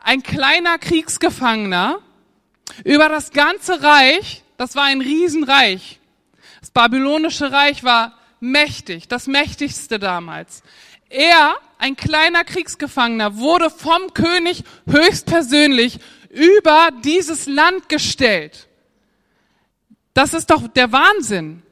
[0.00, 1.98] ein kleiner Kriegsgefangener,
[2.84, 5.98] über das ganze Reich das war ein Riesenreich.
[6.60, 10.62] Das babylonische Reich war mächtig, das mächtigste damals.
[11.08, 18.68] Er, ein kleiner Kriegsgefangener, wurde vom König höchstpersönlich über dieses Land gestellt.
[20.12, 21.62] Das ist doch der Wahnsinn.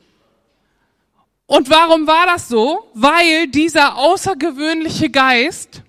[1.47, 2.91] Und warum war das so?
[2.95, 5.83] Weil dieser außergewöhnliche Geist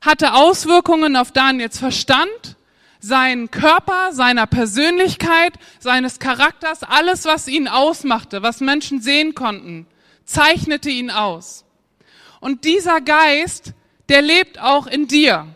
[0.00, 2.56] hatte Auswirkungen auf Daniels Verstand,
[3.00, 9.86] seinen Körper, seiner Persönlichkeit, seines Charakters, alles, was ihn ausmachte, was Menschen sehen konnten,
[10.24, 11.64] zeichnete ihn aus.
[12.40, 13.72] Und dieser Geist,
[14.08, 15.46] der lebt auch in dir.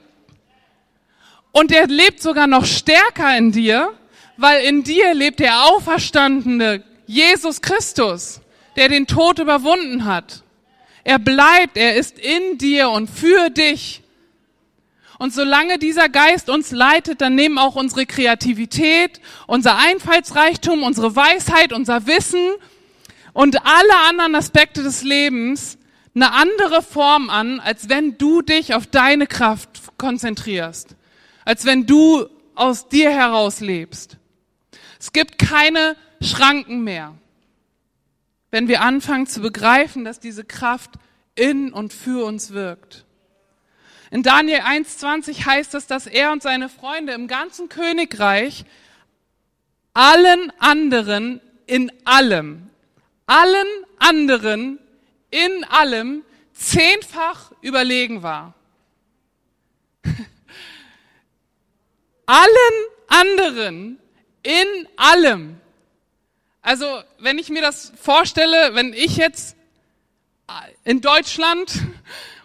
[1.52, 3.92] Und er lebt sogar noch stärker in dir,
[4.36, 8.40] weil in dir lebt der auferstandene Jesus Christus,
[8.76, 10.42] der den Tod überwunden hat.
[11.04, 14.03] Er bleibt, er ist in dir und für dich.
[15.18, 21.72] Und solange dieser Geist uns leitet, dann nehmen auch unsere Kreativität, unser Einfallsreichtum, unsere Weisheit,
[21.72, 22.54] unser Wissen
[23.32, 25.78] und alle anderen Aspekte des Lebens
[26.14, 30.94] eine andere Form an, als wenn du dich auf deine Kraft konzentrierst,
[31.44, 34.16] als wenn du aus dir heraus lebst.
[35.00, 37.14] Es gibt keine Schranken mehr,
[38.50, 40.92] wenn wir anfangen zu begreifen, dass diese Kraft
[41.34, 43.04] in und für uns wirkt.
[44.14, 48.64] In Daniel 1.20 heißt es, dass er und seine Freunde im ganzen Königreich
[49.92, 52.70] allen anderen in allem,
[53.26, 53.66] allen
[53.98, 54.78] anderen
[55.32, 56.22] in allem
[56.52, 58.54] zehnfach überlegen war.
[62.26, 62.46] allen
[63.08, 63.98] anderen
[64.44, 65.60] in allem.
[66.62, 69.56] Also, wenn ich mir das vorstelle, wenn ich jetzt
[70.84, 71.72] in Deutschland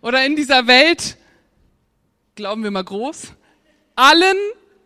[0.02, 1.16] oder in dieser Welt,
[2.40, 3.34] glauben wir mal groß,
[3.98, 4.38] allen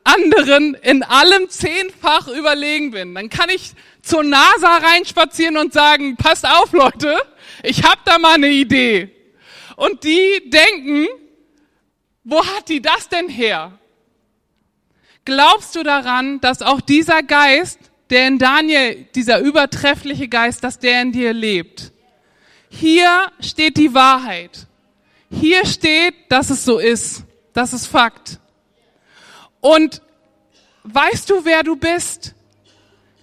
[0.03, 6.47] anderen in allem zehnfach überlegen bin, dann kann ich zur NASA reinspazieren und sagen, passt
[6.47, 7.15] auf Leute,
[7.61, 9.11] ich hab da mal eine Idee.
[9.75, 11.05] Und die denken,
[12.23, 13.77] wo hat die das denn her?
[15.23, 21.03] Glaubst du daran, dass auch dieser Geist, der in Daniel, dieser übertreffliche Geist, dass der
[21.03, 21.91] in dir lebt?
[22.69, 24.65] Hier steht die Wahrheit.
[25.29, 27.23] Hier steht, dass es so ist.
[27.53, 28.39] Das ist Fakt.
[29.61, 30.01] Und
[30.83, 32.33] weißt du, wer du bist?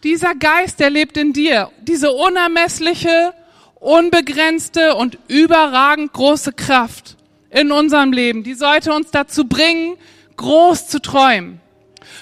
[0.03, 1.71] Dieser Geist, der lebt in dir.
[1.83, 3.35] Diese unermessliche,
[3.75, 7.17] unbegrenzte und überragend große Kraft
[7.51, 9.97] in unserem Leben, die sollte uns dazu bringen,
[10.37, 11.61] groß zu träumen.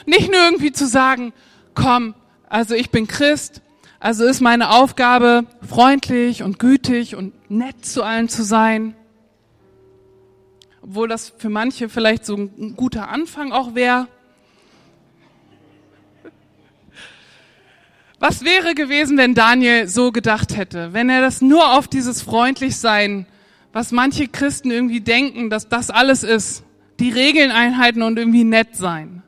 [0.07, 1.33] Nicht nur irgendwie zu sagen,
[1.75, 2.14] komm,
[2.49, 3.61] also ich bin Christ,
[4.01, 8.94] also ist meine Aufgabe, freundlich und gütig und nett zu allen zu sein.
[10.88, 14.09] Obwohl das für manche vielleicht so ein guter Anfang auch wäre.
[18.18, 20.94] Was wäre gewesen, wenn Daniel so gedacht hätte?
[20.94, 23.27] Wenn er das nur auf dieses Freundlichsein,
[23.74, 26.64] was manche Christen irgendwie denken, dass das alles ist,
[27.01, 29.22] die Regeln einhalten und irgendwie nett sein.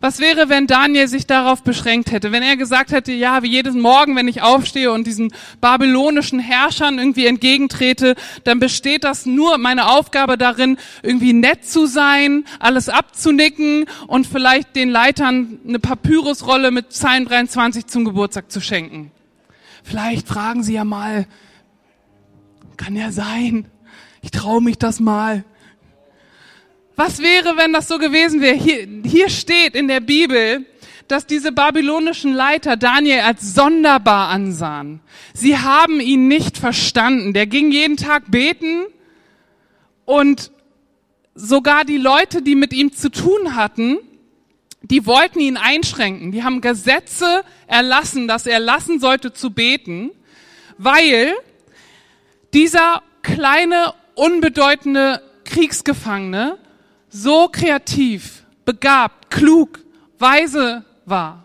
[0.00, 2.32] Was wäre, wenn Daniel sich darauf beschränkt hätte?
[2.32, 6.98] Wenn er gesagt hätte, ja, wie jedes Morgen, wenn ich aufstehe und diesen babylonischen Herrschern
[6.98, 13.86] irgendwie entgegentrete, dann besteht das nur meine Aufgabe darin, irgendwie nett zu sein, alles abzunicken
[14.06, 19.10] und vielleicht den Leitern eine Papyrusrolle mit Psalm 23 zum Geburtstag zu schenken.
[19.82, 21.26] Vielleicht fragen sie ja mal,
[22.76, 23.66] kann ja sein,
[24.20, 25.44] ich traue mich das mal.
[26.96, 28.56] Was wäre, wenn das so gewesen wäre?
[28.56, 30.64] Hier, hier steht in der Bibel,
[31.08, 35.00] dass diese babylonischen Leiter Daniel als sonderbar ansahen.
[35.34, 37.34] Sie haben ihn nicht verstanden.
[37.34, 38.86] Der ging jeden Tag beten
[40.06, 40.50] und
[41.34, 43.98] sogar die Leute, die mit ihm zu tun hatten,
[44.80, 46.32] die wollten ihn einschränken.
[46.32, 50.12] Die haben Gesetze erlassen, dass er lassen sollte zu beten,
[50.78, 51.34] weil
[52.54, 56.58] dieser kleine, unbedeutende Kriegsgefangene
[57.22, 59.80] so kreativ, begabt, klug,
[60.18, 61.44] weise war,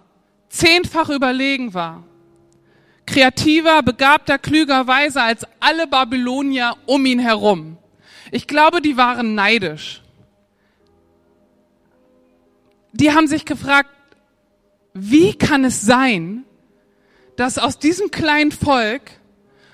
[0.49, 2.03] zehnfach überlegen war,
[3.05, 7.77] kreativer, begabter, klüger, weiser als alle Babylonier um ihn herum.
[8.31, 10.01] Ich glaube, die waren neidisch.
[12.93, 13.89] Die haben sich gefragt,
[14.93, 16.43] wie kann es sein,
[17.37, 19.11] dass aus diesem kleinen Volk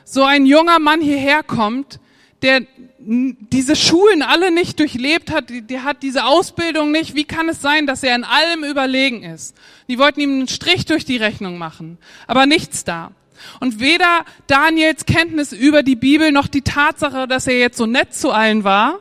[0.04, 2.00] so ein junger Mann hierher kommt,
[2.42, 2.62] der
[3.00, 7.16] diese Schulen alle nicht durchlebt hat, der hat diese Ausbildung nicht.
[7.16, 9.56] Wie kann es sein, dass er in allem überlegen ist?
[9.88, 11.98] Die wollten ihm einen Strich durch die Rechnung machen,
[12.28, 13.12] aber nichts da.
[13.60, 18.14] Und weder Daniels Kenntnis über die Bibel noch die Tatsache, dass er jetzt so nett
[18.14, 19.00] zu allen war,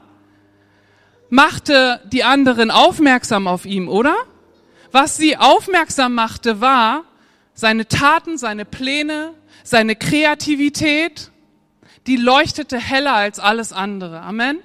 [1.28, 4.14] machte die anderen aufmerksam auf ihm, oder?
[4.92, 7.04] Was sie aufmerksam machte, war
[7.54, 11.30] seine Taten, seine Pläne, seine Kreativität,
[12.06, 14.20] die leuchtete heller als alles andere.
[14.20, 14.58] Amen.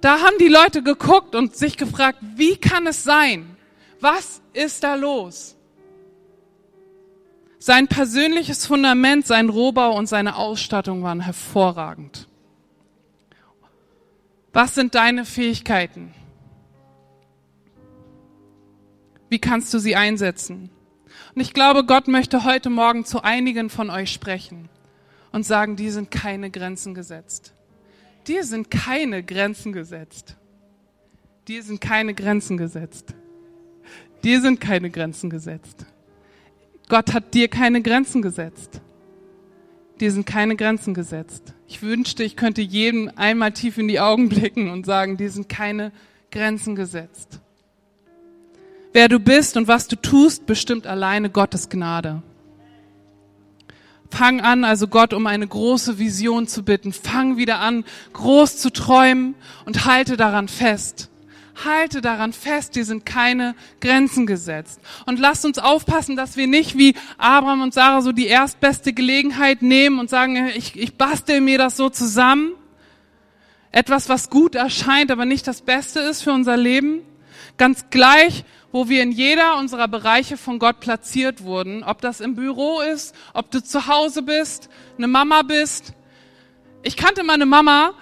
[0.00, 3.56] Da haben die Leute geguckt und sich gefragt, wie kann es sein?
[4.00, 5.56] Was ist da los?
[7.58, 12.28] Sein persönliches Fundament, sein Rohbau und seine Ausstattung waren hervorragend.
[14.52, 16.14] Was sind deine Fähigkeiten?
[19.30, 20.70] Wie kannst du sie einsetzen?
[21.34, 24.68] Und ich glaube, Gott möchte heute Morgen zu einigen von euch sprechen
[25.34, 27.54] und sagen, dir sind keine Grenzen gesetzt.
[28.28, 30.36] Dir sind keine Grenzen gesetzt.
[31.48, 33.14] Dir sind keine Grenzen gesetzt.
[34.22, 35.86] Dir sind keine Grenzen gesetzt.
[36.88, 38.80] Gott hat dir keine Grenzen gesetzt.
[39.98, 41.52] Dir sind keine Grenzen gesetzt.
[41.66, 45.48] Ich wünschte, ich könnte jedem einmal tief in die Augen blicken und sagen, dir sind
[45.48, 45.90] keine
[46.30, 47.40] Grenzen gesetzt.
[48.92, 52.22] Wer du bist und was du tust, bestimmt alleine Gottes Gnade.
[54.16, 56.92] Fang an, also Gott um eine große Vision zu bitten.
[56.92, 61.10] Fang wieder an, groß zu träumen und halte daran fest.
[61.64, 64.80] Halte daran fest, dir sind keine Grenzen gesetzt.
[65.06, 69.62] Und lasst uns aufpassen, dass wir nicht wie Abraham und Sarah so die erstbeste Gelegenheit
[69.62, 72.52] nehmen und sagen, ich, ich bastel mir das so zusammen.
[73.72, 77.00] Etwas, was gut erscheint, aber nicht das Beste ist für unser Leben.
[77.56, 82.34] Ganz gleich, wo wir in jeder unserer Bereiche von Gott platziert wurden, ob das im
[82.34, 85.92] Büro ist, ob du zu Hause bist, eine Mama bist.
[86.82, 87.94] Ich kannte meine Mama,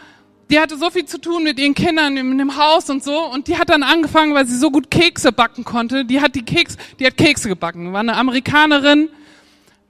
[0.50, 3.22] die hatte so viel zu tun mit ihren Kindern in dem Haus und so.
[3.22, 6.42] Und die hat dann angefangen, weil sie so gut Kekse backen konnte, die hat die
[6.42, 9.10] Keks, die hat Kekse gebacken, war eine Amerikanerin,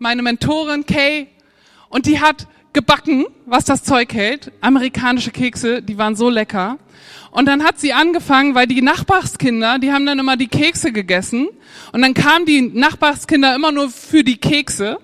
[0.00, 1.28] meine Mentorin Kay.
[1.90, 4.52] Und die hat gebacken, was das Zeug hält.
[4.60, 6.78] Amerikanische Kekse, die waren so lecker.
[7.30, 11.48] Und dann hat sie angefangen, weil die Nachbarskinder, die haben dann immer die Kekse gegessen.
[11.92, 14.98] Und dann kamen die Nachbarskinder immer nur für die Kekse.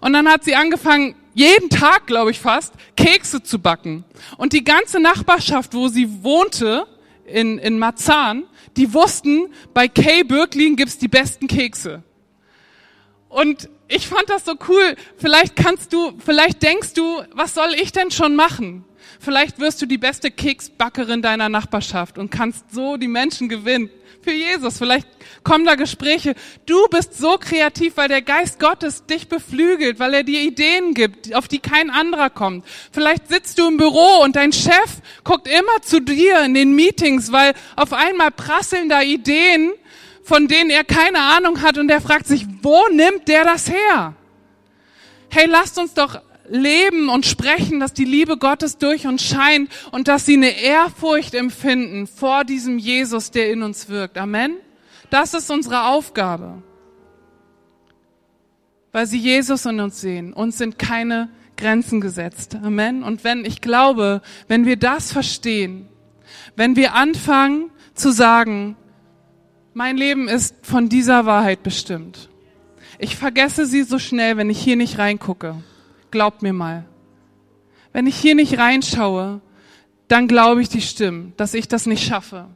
[0.00, 4.04] Und dann hat sie angefangen, jeden Tag, glaube ich fast, Kekse zu backen.
[4.38, 6.86] Und die ganze Nachbarschaft, wo sie wohnte,
[7.26, 8.44] in, in Marzahn,
[8.76, 12.02] die wussten, bei Kay Birklin gibt's die besten Kekse.
[13.28, 14.96] Und ich fand das so cool.
[15.16, 18.84] Vielleicht kannst du, vielleicht denkst du, was soll ich denn schon machen?
[19.20, 23.90] Vielleicht wirst du die beste Keksbackerin deiner Nachbarschaft und kannst so die Menschen gewinnen
[24.22, 24.78] für Jesus.
[24.78, 25.08] Vielleicht
[25.42, 26.34] kommen da Gespräche.
[26.66, 31.34] Du bist so kreativ, weil der Geist Gottes dich beflügelt, weil er dir Ideen gibt,
[31.34, 32.64] auf die kein anderer kommt.
[32.92, 37.32] Vielleicht sitzt du im Büro und dein Chef guckt immer zu dir in den Meetings,
[37.32, 39.72] weil auf einmal prasseln da Ideen,
[40.28, 44.14] von denen er keine Ahnung hat und er fragt sich, wo nimmt der das her?
[45.30, 50.06] Hey, lasst uns doch leben und sprechen, dass die Liebe Gottes durch uns scheint und
[50.06, 54.18] dass sie eine Ehrfurcht empfinden vor diesem Jesus, der in uns wirkt.
[54.18, 54.56] Amen.
[55.08, 56.62] Das ist unsere Aufgabe.
[58.92, 60.34] Weil sie Jesus in uns sehen.
[60.34, 62.54] Uns sind keine Grenzen gesetzt.
[62.62, 63.02] Amen.
[63.02, 65.88] Und wenn ich glaube, wenn wir das verstehen,
[66.54, 68.76] wenn wir anfangen zu sagen,
[69.74, 72.28] mein Leben ist von dieser Wahrheit bestimmt.
[72.98, 75.56] Ich vergesse sie so schnell, wenn ich hier nicht reingucke.
[76.10, 76.84] Glaubt mir mal.
[77.92, 79.40] Wenn ich hier nicht reinschaue,
[80.08, 82.46] dann glaube ich die Stimmen, dass ich das nicht schaffe.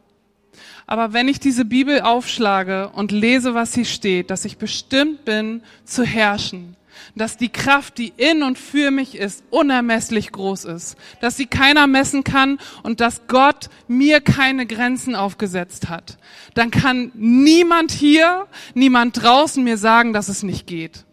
[0.86, 5.62] Aber wenn ich diese Bibel aufschlage und lese, was hier steht, dass ich bestimmt bin
[5.84, 6.76] zu herrschen,
[7.14, 11.86] dass die Kraft, die in und für mich ist, unermesslich groß ist, dass sie keiner
[11.86, 16.18] messen kann und dass Gott mir keine Grenzen aufgesetzt hat,
[16.54, 21.04] dann kann niemand hier, niemand draußen mir sagen, dass es nicht geht.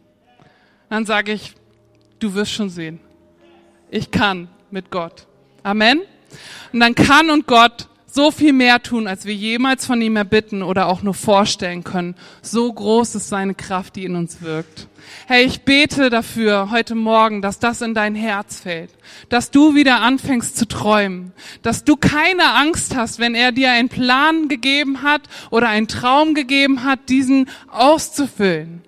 [0.90, 1.54] Dann sage ich,
[2.20, 3.00] du wirst schon sehen.
[3.92, 5.28] Ich kann mit Gott.
[5.64, 6.02] Amen.
[6.74, 10.64] Und dann kann und Gott so viel mehr tun, als wir jemals von ihm erbitten
[10.64, 12.16] oder auch nur vorstellen können.
[12.42, 14.88] So groß ist seine Kraft, die in uns wirkt.
[15.28, 18.92] Hey, ich bete dafür heute Morgen, dass das in dein Herz fällt,
[19.30, 23.90] dass du wieder anfängst zu träumen, dass du keine Angst hast, wenn er dir einen
[23.90, 28.82] Plan gegeben hat oder einen Traum gegeben hat, diesen auszufüllen.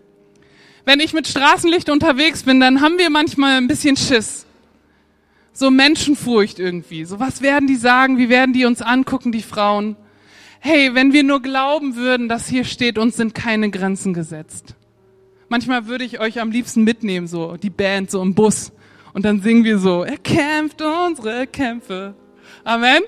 [0.85, 4.45] Wenn ich mit Straßenlicht unterwegs bin, dann haben wir manchmal ein bisschen Schiss
[5.53, 7.05] so Menschenfurcht irgendwie.
[7.05, 8.17] So was werden die sagen?
[8.17, 9.95] Wie werden die uns angucken, die Frauen?
[10.59, 14.75] Hey, wenn wir nur glauben würden, dass hier steht, uns sind keine Grenzen gesetzt.
[15.51, 18.71] Manchmal würde ich euch am liebsten mitnehmen, so die Band so im Bus.
[19.11, 22.15] Und dann singen wir so, er kämpft unsere Kämpfe.
[22.63, 23.01] Amen.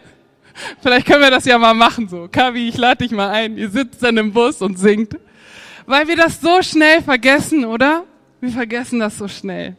[0.82, 2.28] Vielleicht können wir das ja mal machen, so.
[2.30, 3.58] Kavi, ich lade dich mal ein.
[3.58, 5.18] Ihr sitzt dann im Bus und singt.
[5.86, 8.04] Weil wir das so schnell vergessen, oder?
[8.42, 9.78] Wir vergessen das so schnell.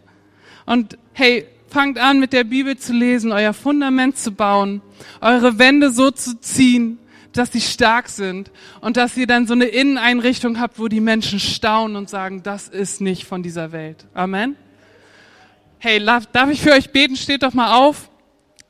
[0.65, 4.81] Und hey, fangt an, mit der Bibel zu lesen, euer Fundament zu bauen,
[5.21, 6.99] eure Wände so zu ziehen,
[7.37, 11.41] dass sie stark sind und dass ihr dann so eine Inneneinrichtung habt, wo die Menschen
[11.41, 14.07] staunen und sagen, das ist nicht von dieser Welt.
[14.15, 14.57] Amen.
[15.79, 17.17] Hey, darf ich für euch beten?
[17.17, 18.09] Steht doch mal auf.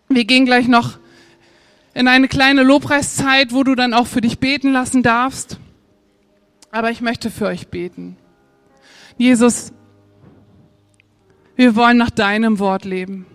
[0.08, 0.98] Wir gehen gleich noch
[1.94, 5.58] in eine kleine Lobpreiszeit, wo du dann auch für dich beten lassen darfst.
[6.72, 8.16] Aber ich möchte für euch beten.
[9.16, 9.72] Jesus,
[11.54, 13.26] wir wollen nach deinem Wort leben.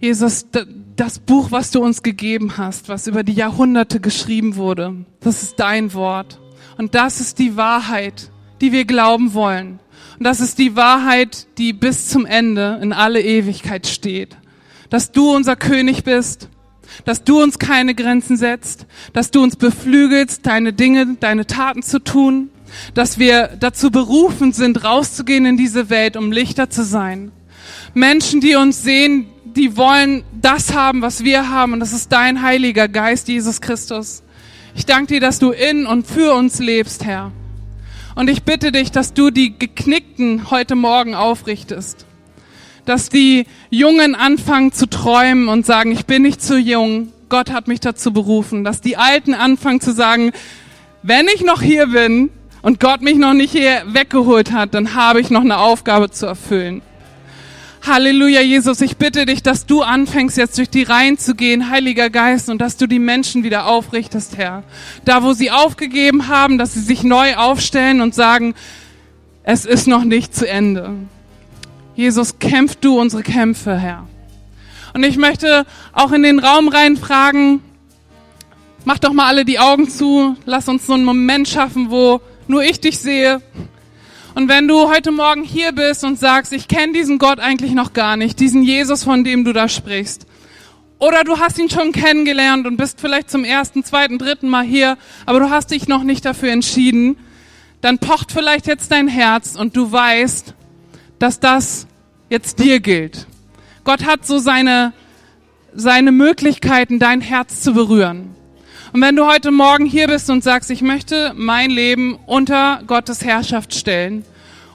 [0.00, 0.46] Jesus,
[0.94, 5.58] das Buch, was du uns gegeben hast, was über die Jahrhunderte geschrieben wurde, das ist
[5.58, 6.40] dein Wort.
[6.76, 8.30] Und das ist die Wahrheit,
[8.60, 9.80] die wir glauben wollen.
[10.18, 14.36] Und das ist die Wahrheit, die bis zum Ende in alle Ewigkeit steht.
[14.88, 16.48] Dass du unser König bist,
[17.04, 21.98] dass du uns keine Grenzen setzt, dass du uns beflügelst, deine Dinge, deine Taten zu
[21.98, 22.50] tun,
[22.94, 27.32] dass wir dazu berufen sind, rauszugehen in diese Welt, um Lichter zu sein.
[27.94, 29.26] Menschen, die uns sehen,
[29.56, 34.22] die wollen das haben, was wir haben, und das ist dein Heiliger Geist, Jesus Christus.
[34.74, 37.32] Ich danke dir, dass du in und für uns lebst, Herr.
[38.14, 42.06] Und ich bitte dich, dass du die Geknickten heute Morgen aufrichtest.
[42.84, 47.68] Dass die Jungen anfangen zu träumen und sagen, ich bin nicht zu jung, Gott hat
[47.68, 48.64] mich dazu berufen.
[48.64, 50.32] Dass die Alten anfangen zu sagen,
[51.02, 52.30] wenn ich noch hier bin,
[52.62, 56.26] und Gott mich noch nicht hier weggeholt hat, dann habe ich noch eine Aufgabe zu
[56.26, 56.82] erfüllen.
[57.86, 62.10] Halleluja, Jesus, ich bitte dich, dass du anfängst, jetzt durch die Reihen zu gehen, Heiliger
[62.10, 64.64] Geist, und dass du die Menschen wieder aufrichtest, Herr.
[65.04, 68.54] Da, wo sie aufgegeben haben, dass sie sich neu aufstellen und sagen,
[69.44, 70.94] es ist noch nicht zu Ende.
[71.94, 74.06] Jesus, kämpf du unsere Kämpfe, Herr.
[74.94, 77.60] Und ich möchte auch in den Raum reinfragen,
[78.84, 82.62] mach doch mal alle die Augen zu, lass uns so einen Moment schaffen, wo nur
[82.62, 83.40] ich dich sehe.
[84.38, 87.92] Und wenn du heute Morgen hier bist und sagst, ich kenne diesen Gott eigentlich noch
[87.92, 90.28] gar nicht, diesen Jesus, von dem du da sprichst,
[91.00, 94.96] oder du hast ihn schon kennengelernt und bist vielleicht zum ersten, zweiten, dritten Mal hier,
[95.26, 97.16] aber du hast dich noch nicht dafür entschieden,
[97.80, 100.54] dann pocht vielleicht jetzt dein Herz und du weißt,
[101.18, 101.88] dass das
[102.30, 103.26] jetzt dir gilt.
[103.82, 104.92] Gott hat so seine,
[105.74, 108.36] seine Möglichkeiten, dein Herz zu berühren.
[108.92, 113.24] Und wenn du heute Morgen hier bist und sagst, ich möchte mein Leben unter Gottes
[113.24, 114.24] Herrschaft stellen,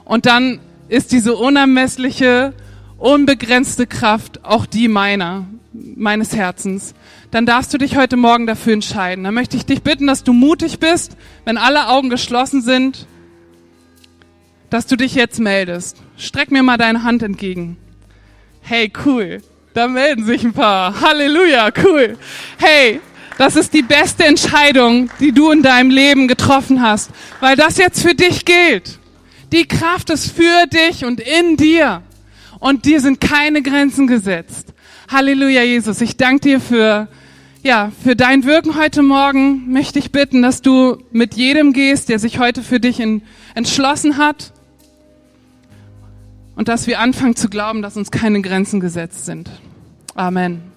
[0.04, 2.52] und dann ist diese unermessliche,
[2.98, 6.94] unbegrenzte Kraft auch die meiner, meines Herzens,
[7.30, 9.24] dann darfst du dich heute Morgen dafür entscheiden.
[9.24, 13.06] Dann möchte ich dich bitten, dass du mutig bist, wenn alle Augen geschlossen sind,
[14.70, 15.96] dass du dich jetzt meldest.
[16.16, 17.76] Streck mir mal deine Hand entgegen.
[18.60, 19.42] Hey, cool.
[19.72, 21.00] Da melden sich ein paar.
[21.00, 22.16] Halleluja, cool.
[22.58, 23.00] Hey,
[23.38, 27.10] das ist die beste Entscheidung, die du in deinem Leben getroffen hast,
[27.40, 28.98] weil das jetzt für dich gilt.
[29.52, 32.02] Die Kraft ist für dich und in dir.
[32.60, 34.72] Und dir sind keine Grenzen gesetzt.
[35.08, 36.00] Halleluja, Jesus.
[36.00, 37.08] Ich danke dir für,
[37.62, 39.70] ja, für dein Wirken heute Morgen.
[39.70, 43.22] Möchte ich bitten, dass du mit jedem gehst, der sich heute für dich in,
[43.54, 44.52] entschlossen hat.
[46.56, 49.50] Und dass wir anfangen zu glauben, dass uns keine Grenzen gesetzt sind.
[50.14, 50.73] Amen.